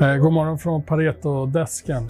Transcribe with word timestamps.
Eh, 0.00 0.16
god 0.16 0.32
morgon 0.32 0.58
från 0.58 0.82
Pareto-desken. 0.82 2.08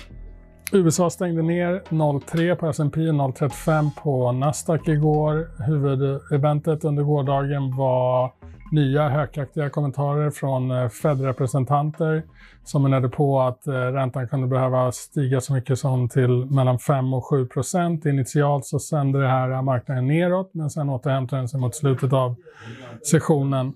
USA 0.73 1.11
stängde 1.11 1.43
ner 1.43 1.83
0,3 1.89 2.55
på 2.55 2.67
S&P 2.67 3.01
0,35 3.01 3.91
på 4.03 4.33
Nasdaq 4.33 4.89
igår. 4.89 5.63
Huvudeventet 5.67 6.85
under 6.85 7.03
gårdagen 7.03 7.77
var 7.77 8.33
nya 8.73 9.09
hökaktiga 9.09 9.71
kommentarer 9.71 10.31
från 10.31 10.71
eh, 10.71 10.89
Fed-representanter 10.89 12.23
som 12.65 12.83
menade 12.83 13.09
på 13.09 13.41
att 13.41 13.67
eh, 13.67 13.73
räntan 13.73 14.29
kunde 14.29 14.47
behöva 14.47 14.93
stiga 14.93 15.41
så 15.41 15.53
mycket 15.53 15.79
som 15.79 16.09
till 16.09 16.47
mellan 16.51 16.79
5 16.79 17.15
och 17.15 17.25
7 17.27 17.47
procent. 17.47 18.07
Initialt 18.07 18.67
så 18.67 18.79
sände 18.79 19.21
det 19.21 19.29
här 19.29 19.63
marknaden 19.63 20.07
neråt 20.07 20.51
men 20.55 20.71
sen 20.71 20.89
återhämtade 20.89 21.41
den 21.43 21.49
sig 21.49 21.61
mot 21.61 21.75
slutet 21.75 22.13
av 22.13 22.35
sessionen. 23.11 23.73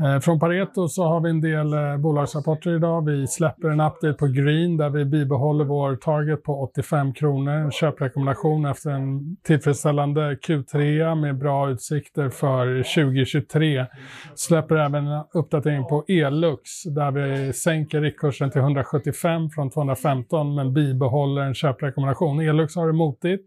Eh, 0.00 0.20
från 0.20 0.40
Pareto 0.40 0.88
så 0.88 1.04
har 1.04 1.20
vi 1.20 1.30
en 1.30 1.40
del 1.40 1.72
eh, 1.72 1.96
bolagsrapporter 1.96 2.76
idag. 2.76 3.06
Vi 3.06 3.26
släpper 3.26 3.68
en 3.68 3.80
update 3.80 4.12
på 4.12 4.26
Green 4.26 4.76
där 4.76 4.90
vi 4.90 5.04
bibehåller 5.04 5.64
vår 5.64 5.96
target 5.96 6.42
på 6.42 6.62
85 6.62 7.14
kronor. 7.14 7.52
En 7.52 7.70
köprekommendation 7.70 8.64
efter 8.64 8.90
en 8.90 9.36
tillfredsställande 9.42 10.34
Q3 10.34 11.14
med 11.14 11.38
bra 11.38 11.70
utsikter 11.70 12.28
för 12.28 12.82
2023. 12.82 13.86
Släpper 14.34 14.76
även 14.76 15.06
en 15.06 15.24
uppdatering 15.34 15.84
på 15.84 16.04
Elux 16.08 16.82
där 16.84 17.10
vi 17.10 17.52
sänker 17.52 18.00
riktkursen 18.00 18.50
till 18.50 18.60
175 18.60 19.50
från 19.50 19.70
215 19.70 20.54
men 20.54 20.74
bibehåller 20.74 21.42
en 21.42 21.54
köprekommendation. 21.54 22.40
Elux 22.40 22.76
har 22.76 22.86
det 22.86 22.92
motigt, 22.92 23.46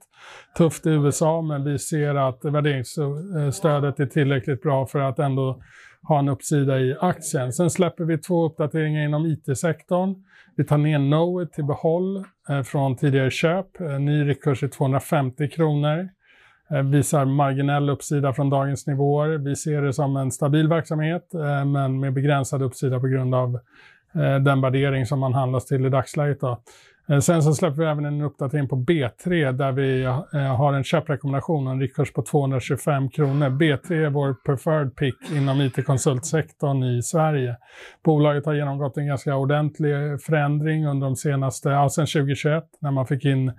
tufft 0.58 0.86
i 0.86 0.90
USA 0.90 1.42
men 1.42 1.64
vi 1.64 1.80
ser 1.80 2.16
att 2.16 2.46
värderingsstödet 2.46 4.00
är 4.00 4.06
tillräckligt 4.06 4.62
bra 4.62 4.86
för 4.88 5.00
att 5.00 5.20
ändå 5.20 5.62
ha 6.08 6.20
en 6.20 6.30
uppsida 6.30 6.80
i 6.80 6.96
aktien. 7.00 7.54
Sen 7.54 7.70
släpper 7.70 8.04
vi 8.04 8.18
två 8.18 8.46
uppdateringar 8.46 9.06
inom 9.06 9.26
IT-sektorn. 9.26 10.16
Vi 10.56 10.64
tar 10.64 10.78
ner 10.78 10.98
Knowit 10.98 11.54
till 11.54 11.66
behåll 11.66 12.24
eh, 12.50 12.62
från 12.64 12.96
tidigare 12.96 13.32
köp. 13.32 13.82
Eh, 13.82 14.00
ny 14.00 14.28
riktkurs 14.28 14.64
är 14.64 14.68
250 14.68 15.50
kronor. 15.50 16.10
Eh, 16.72 16.82
visar 16.82 17.26
marginell 17.26 17.90
uppsida 17.90 18.34
från 18.34 18.50
dagens 18.50 18.88
nivåer. 18.88 19.38
Vi 19.38 19.56
ser 19.56 19.82
det 19.82 19.94
som 19.94 20.18
en 20.18 20.32
stabil 20.32 20.68
verksamhet 20.68 21.34
eh, 21.34 21.66
men 21.66 22.00
med 22.00 22.14
begränsad 22.14 22.62
uppsida 22.62 23.00
på 23.00 23.08
grund 23.08 23.36
av 23.36 23.60
eh, 24.16 24.40
den 24.40 24.62
värdering 24.62 25.06
som 25.06 25.20
man 25.20 25.34
handlas 25.34 25.66
till 25.66 25.86
i 25.86 25.90
dagsläget. 25.90 26.40
Då. 26.40 26.62
Eh, 27.10 27.20
sen 27.20 27.44
så 27.44 27.54
släpper 27.54 27.78
vi 27.78 27.86
även 27.86 28.06
en 28.06 28.22
uppdatering 28.22 28.68
på 28.68 28.76
B3 28.76 29.52
där 29.52 29.72
vi 29.72 30.04
eh, 30.04 30.56
har 30.56 30.74
en 30.74 30.84
köprekommendation 30.84 31.68
och 31.68 31.74
en 31.74 31.80
riktkurs 31.80 32.14
på 32.14 32.22
225 32.22 33.10
kronor. 33.10 33.50
B3 33.50 34.06
är 34.06 34.10
vår 34.10 34.34
preferred 34.46 34.96
pick 34.96 35.32
inom 35.32 35.62
it-konsultsektorn 35.62 36.84
i 36.84 37.02
Sverige. 37.02 37.56
Bolaget 38.04 38.46
har 38.46 38.54
genomgått 38.54 38.98
en 38.98 39.08
ganska 39.08 39.36
ordentlig 39.36 40.22
förändring 40.22 40.88
under 40.88 41.08
de 41.08 41.16
senaste, 41.16 41.70
ja, 41.70 41.90
sedan 41.90 42.08
2021 42.08 42.64
när 42.82 42.92
man 42.92 43.08
fick 43.08 43.26
in 43.26 43.54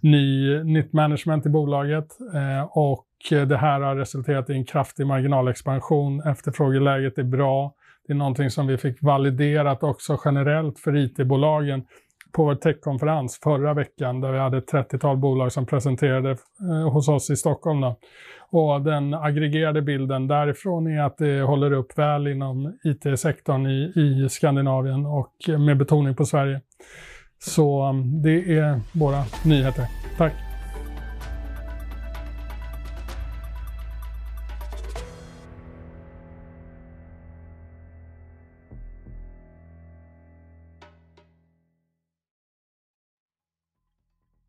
ny, 0.00 0.58
nytt 0.62 0.92
management 0.92 1.46
i 1.46 1.48
bolaget 1.48 2.06
eh, 2.34 2.62
och 2.70 3.04
det 3.30 3.56
här 3.56 3.80
har 3.80 3.96
resulterat 3.96 4.50
i 4.50 4.52
en 4.52 4.64
kraftig 4.64 5.06
marginalexpansion. 5.06 6.20
Efterfrågeläget 6.20 7.18
är 7.18 7.22
bra. 7.22 7.74
Det 8.06 8.12
är 8.12 8.16
någonting 8.16 8.50
som 8.50 8.66
vi 8.66 8.78
fick 8.78 9.02
validerat 9.02 9.82
också 9.82 10.18
generellt 10.24 10.78
för 10.78 10.96
it-bolagen 10.96 11.84
på 12.32 12.44
vår 12.44 12.54
techkonferens 12.54 13.40
förra 13.42 13.74
veckan 13.74 14.20
där 14.20 14.32
vi 14.32 14.38
hade 14.38 14.58
ett 14.58 14.72
30-tal 14.72 15.16
bolag 15.16 15.52
som 15.52 15.66
presenterade 15.66 16.30
eh, 16.30 16.92
hos 16.92 17.08
oss 17.08 17.30
i 17.30 17.36
Stockholm. 17.36 17.80
Då. 17.80 17.96
Och 18.50 18.82
den 18.82 19.14
aggregerade 19.14 19.82
bilden 19.82 20.28
därifrån 20.28 20.86
är 20.86 21.02
att 21.02 21.18
det 21.18 21.42
håller 21.42 21.72
upp 21.72 21.98
väl 21.98 22.26
inom 22.26 22.78
IT-sektorn 22.84 23.66
i, 23.66 23.92
i 23.96 24.28
Skandinavien 24.28 25.06
och 25.06 25.34
med 25.58 25.78
betoning 25.78 26.14
på 26.14 26.24
Sverige. 26.24 26.60
Så 27.38 27.82
mm, 27.82 28.22
det 28.22 28.58
är 28.58 28.80
våra 28.92 29.24
nyheter. 29.44 29.84
Tack! 30.18 30.47